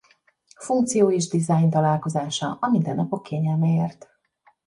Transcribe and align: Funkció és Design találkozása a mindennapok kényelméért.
Funkció 0.57 1.11
és 1.11 1.27
Design 1.27 1.69
találkozása 1.69 2.57
a 2.59 2.69
mindennapok 2.69 3.23
kényelméért. 3.23 4.07